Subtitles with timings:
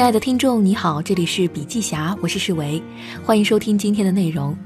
[0.00, 2.82] 亲爱的听众，你好，这里是笔记侠，我是世维，
[3.22, 4.56] 欢迎收听今天的内容。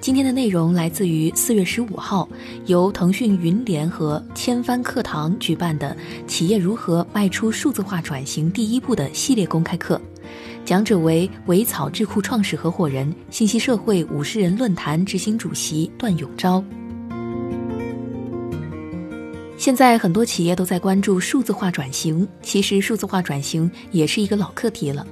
[0.00, 2.28] 今天的内容来自于四月十五号，
[2.66, 5.96] 由腾讯云联合千帆课堂举办的
[6.28, 10.00] 《企业如何迈出数字化转型第一步》的系列公开课，
[10.64, 16.62] 讲者为维草智库创始合伙人、信息社会五十人论坛执行主席段永昭。
[19.64, 25.06] 现在很多企业都在关注数字化转型，其实数字化转型也是一个老课题了，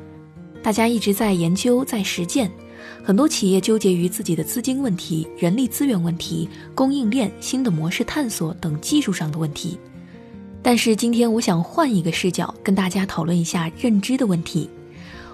[0.63, 2.51] 大家一直在研究、在实践。
[3.03, 9.79] 很多企业纠结于自己的资金问题、人力资源问题、供应链新的模式探索等技术上的问题。
[10.63, 14.69] 但是今天我想换一个视角，跟大家讨论一下认知的问题。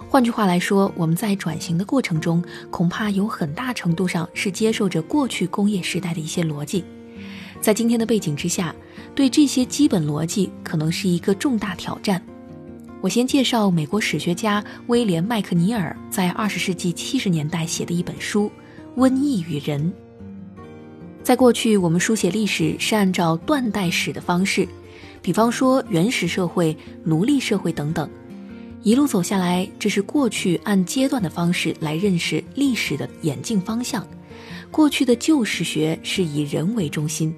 [0.08, 2.40] 换句话来说，我们在转型的过程中，
[2.70, 6.84] 恐怕有很大程度上是接受着过去工业时代的一些逻辑。
[7.60, 8.74] 在今天的背景之下，
[9.14, 12.22] 对这些基本逻辑可能是一个重大挑战。
[13.00, 18.50] 我先介绍美国史学家威廉·麦克尼尔在二十世纪七十年代写的一本书
[19.00, 19.80] 《瘟疫与人》。
[21.22, 24.66] 在过去，我们书写历史是按照断代史的方式，
[25.20, 28.08] 比方说原始社会、奴隶社会等等，
[28.82, 34.06] 一路走下来，这是过去按阶段的方式来认识历史的演进方向。
[34.70, 37.34] 过去的旧史学是以人为中心。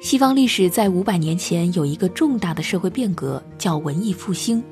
[0.00, 4.62] 西方历史在五百年前有一个重大的社会变革，叫文艺复兴。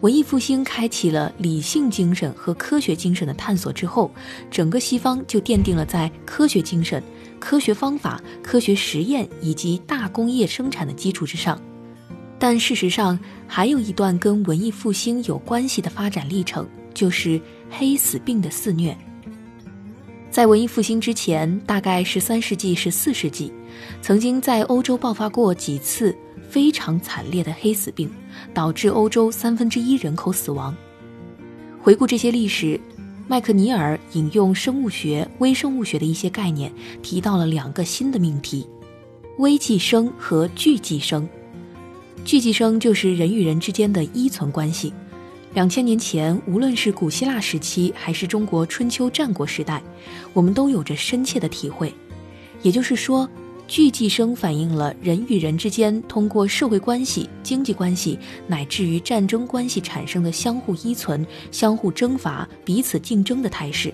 [0.00, 4.10] 文艺复兴开启了理性精神和科学精神的探索之后，
[4.50, 7.02] 整个西方就奠定了在科学精神、
[7.38, 11.60] 科学方法、科学实验以及大工业生产的基础之上。
[12.38, 17.38] 但事实上，还有一段跟文艺复兴有关系的发展历程，就是
[17.70, 18.96] 黑死病的肆虐。
[20.36, 23.50] 在文艺复兴之前，大概十三世纪、十四世纪，
[24.02, 26.14] 曾经在欧洲爆发过几次
[26.50, 28.10] 非常惨烈的黑死病，
[28.52, 30.76] 导致欧洲三分之一人口死亡。
[31.80, 32.78] 回顾这些历史，
[33.26, 36.70] 麦克尼尔引用生物学、微生物学的一些概念，
[37.02, 38.66] 提到了两个新的命题：
[39.38, 41.26] 微寄生和聚寄生。
[42.26, 44.92] 聚寄生就是人与人之间的依存关系。
[45.56, 49.82] 两千年前，无论是古希腊时期，还是中国春秋战国时代，
[50.34, 51.90] 我们都有着深切的体会。
[52.60, 53.26] 也就是说，
[53.66, 63.90] 聚寄生反映了人与人之间通过社会关系、经济关系，乃至于战争关系产生的相互依存、相互征伐、彼此竞争的态势。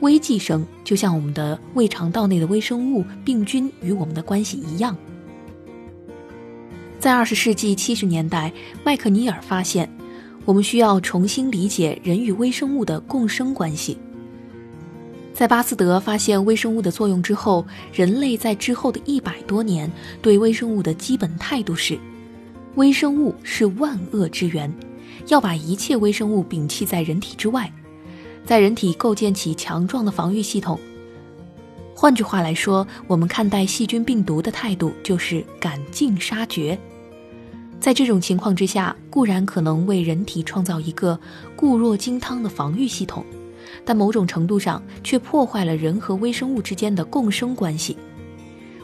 [0.00, 4.96] 微寄生就像我们的胃肠道内的微生物病菌与我们的关系一样。
[6.98, 8.50] 在二十世纪七十年代，
[8.82, 9.93] 麦克尼尔发现。
[10.44, 13.96] 我们需要重新理解人与微生物的共生关系。
[15.32, 19.90] 在巴斯德发现微生物的作用之后，人类在之后的一百多年
[20.22, 21.98] 对微生物的基本态度是：
[22.76, 24.72] 微生物是万恶之源，
[25.28, 27.72] 要把一切微生物摒弃在人体之外，
[28.44, 30.78] 在人体构建起强壮的防御系统。
[31.96, 36.78] 换句话来说，我们看待细菌病毒的态度就是赶尽杀绝。
[37.84, 41.20] 在这种情况之下，固然可能为人体创造一个
[41.54, 43.22] 固若金汤的防御系统，
[43.84, 47.94] 但某种程度上却破坏了人和微生物之间的共生关系。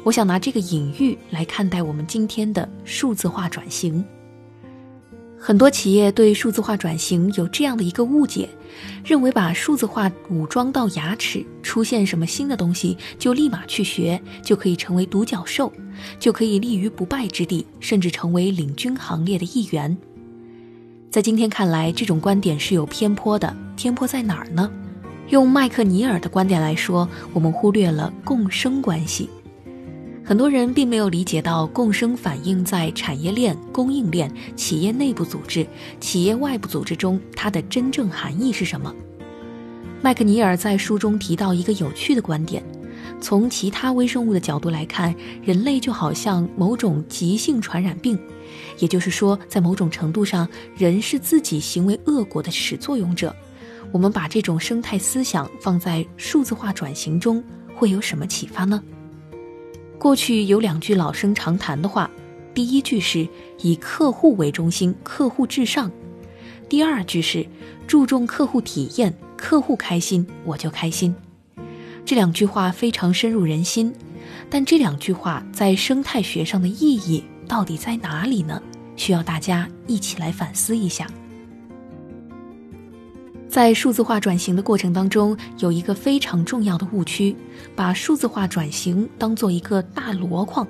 [0.04, 4.04] 我想拿这个隐喻来看待我们今天的数字化转型。
[5.42, 8.46] 很多企业对数字化转型有这样的一个误解，
[9.02, 15.72] 认为把数字化武装到牙齿，出现什么新的东西就立马去学，就可以成为独角兽，
[16.18, 19.96] 就可以立于不败之地，甚至成为领军行列的一员。
[21.10, 23.56] 在今天看来，这种观点是有偏颇的。
[23.76, 24.70] 偏颇在哪儿呢？
[25.30, 29.30] 用麦克尼尔的观点来说，我们忽略了共生关系。
[30.30, 35.66] 很多人并没有理解到共生反映在产业链、供应链、企业内部组织、
[35.98, 38.94] 企业外部组织中它的真正含义是什么。
[40.00, 42.62] 麦克尼尔在书中提到一个有趣的观点：
[43.20, 48.16] 从其他微生物的角度来看，人类就好像某种急性传染病，
[48.78, 53.34] 也就是说，在某种程度上，人是自己行为恶果的始作俑者。
[53.90, 57.42] 我们把这种生态思想放在数字化转型中，
[57.74, 58.80] 会有什么启发呢？
[60.00, 62.10] 过去有两句老生常谈的话，
[62.54, 63.28] 第一句是
[63.60, 65.90] 以客户为中心，客户至上；
[66.70, 67.46] 第二句是
[67.86, 71.14] 注重客户体验，客户开心我就开心。
[72.06, 73.92] 这两句话非常深入人心，
[74.48, 78.62] 但这两句话在生态学上的意义到底在哪里呢？
[78.96, 81.06] 需要大家一起来反思一下。
[83.50, 87.34] 在数字化转型的过程当中，有一个非常重要的误区，
[87.74, 90.64] 把数字化转型当做一个大箩筐。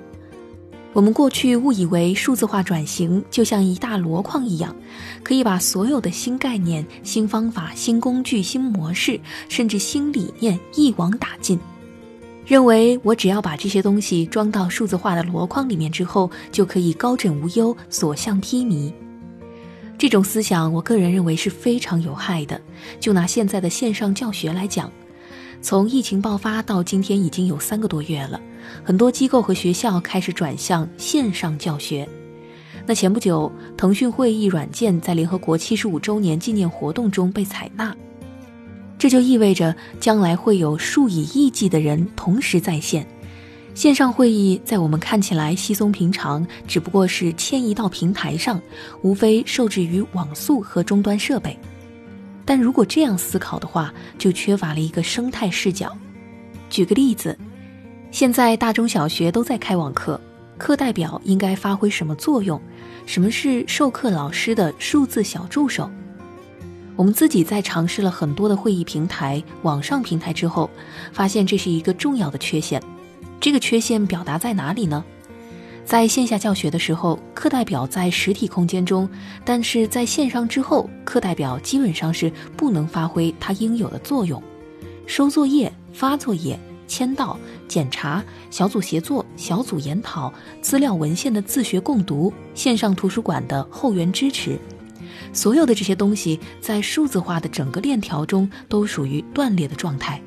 [0.91, 4.75] 我们过去误以为数字化转型就像一大箩筐一样，
[5.21, 11.59] 可以把所有的新概念、新方法、新工具、新模式，甚至新理念一网打尽，
[12.47, 18.91] 认为我只要把这些东西装到数字化的箩筐里面之后，就可以高枕无忧、所向披靡。
[20.01, 22.59] 这种思想，我个人认为是非常有害的。
[22.99, 24.91] 就拿现在的线上教学来讲。
[25.61, 28.41] 从疫情爆发到今天已经有三个多月了，
[28.83, 32.09] 很多机构和学校开始转向线上教学。
[32.87, 37.95] 那前不久，腾讯会议软件在联合国七十五周年纪念活动中被采纳，
[38.97, 43.05] 这就意味着将来会有数以亿计的人同时在线。
[43.73, 48.61] 线上会议在我们看起来稀松平常，只不过是迁移到平台上，
[49.01, 51.57] 无非受制于网速和终端设备。
[52.43, 55.95] 但如果这样思考的话，就缺乏了一个生态视角。
[56.69, 57.37] 举个例子，
[58.11, 60.19] 现在大中小学都在开网课，
[60.57, 62.61] 课代表应该发挥什么作用？
[63.05, 65.89] 什么是授课老师的数字小助手？
[66.97, 70.69] 我们自己在尝试了很多的会议平台、网上平台之后，
[71.13, 72.81] 发现这是一个重要的缺陷。
[73.41, 75.03] 这个缺陷表达在哪里呢？
[75.83, 79.07] 在线下教学的时候，课代表在实体空间中；
[79.43, 84.41] 但是在线上之后，课代表基本上是不能发挥他应有的作用。
[85.07, 86.57] 收作业、发作业、
[86.87, 94.57] 签到、检查、小组协作、小组研讨、资料文献的自学共读、线上图书馆的后援支持，
[95.33, 100.21] 所有的这些东西，在数字化的整个链条中都属于断裂的状态。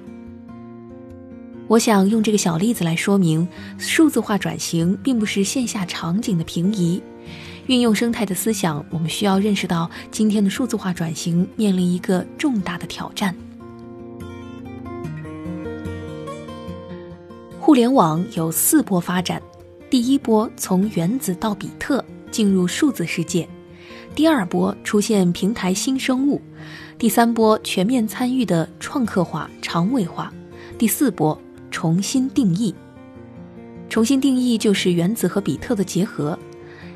[1.66, 7.02] 我想用这个小例子来说明，数字化转型并不是线下场景的平移。
[7.66, 13.34] 运用生态的思想，我们需要认识到，今天的数字化转型面临一个重大的挑战。
[17.58, 19.40] 互联网有四波发展：
[19.88, 23.46] 第一波从原子到比特进入数字世界；
[24.14, 26.38] 第二波出现平台新生物；
[26.98, 30.30] 第三波全面参与的创客化、长尾化；
[30.76, 31.40] 第四波。
[31.74, 32.72] 重新定义，
[33.88, 36.38] 重新定义就是原子和比特的结合。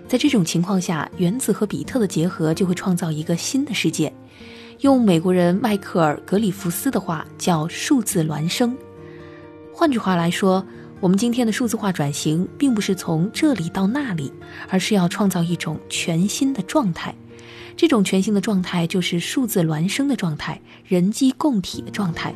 [0.07, 4.13] 在这种情况下，原子和比特的结合就会创造一个新的世界。
[4.83, 8.79] 用美国人迈克尔·格里夫斯的话叫“数字孪生”。
[9.75, 10.65] 换句话来说，
[11.01, 14.33] 我们今天的数字化转型并不是从这里到那里，
[14.69, 17.13] 而是要创造一种全新的状态。
[17.77, 22.33] 这种全新的状态就是数字孪生的状态，人机共体的状态。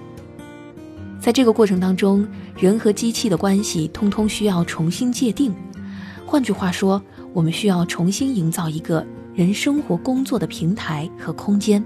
[1.22, 2.26] 在这个过程当中，
[2.58, 5.54] 人和机器的关系通通需要重新界定。
[6.26, 7.00] 换句话说，
[7.32, 11.80] 我们需要重新营造一个人生活工作的平台和空间。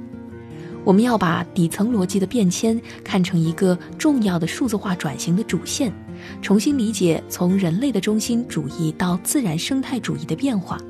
[0.84, 5.92] 我们要把底层逻辑的变迁看成一个重要的数字化转型的主线，
[6.40, 10.80] 重新理解从人类的中心主义到自然生态主义的变化。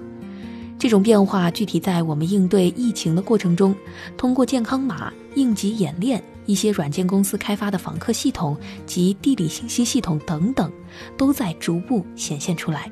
[0.79, 3.75] 这种变化具体在我们应对疫情的过程中，
[4.17, 6.23] 通过健康码、应急演练。
[6.47, 8.57] 一些软件公司开发的访客系统
[8.87, 10.73] 及地理信息系统等等，
[11.17, 12.91] 都在逐步显现出来。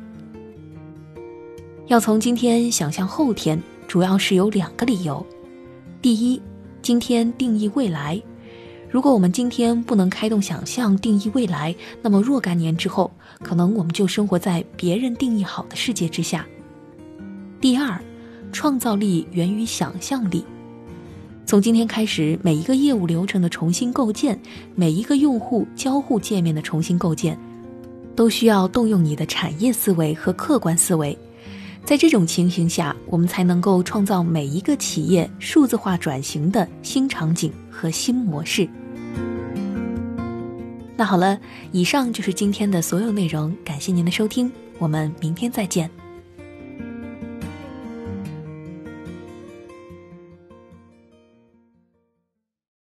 [1.87, 5.25] 要从今天想象后天，主要是有两个理由：
[6.03, 6.41] 第一，
[6.83, 8.21] 今天定义未来。
[8.91, 13.11] 如果我们今天不能开动想象定义未来，那么若干年之后，
[13.41, 16.47] 可能我们就生活在别人定义好的世界之下。
[17.61, 18.01] 第二，
[18.53, 20.45] 创造力源于想象力。
[21.55, 24.37] 从今天开始，每一个业务流程的重新构建，
[24.75, 27.39] 每一个用户交互界面的重新构建，
[28.17, 31.17] 都需要动用你的产业思维和客观思维。
[31.85, 38.69] 在这种情形下，我们才能够创造每一个企业数字化转型的新场景和新模式。
[40.97, 41.39] 那好了，
[41.71, 45.89] 以上就是今天的所有内容，感谢您的收听，我们明天再见。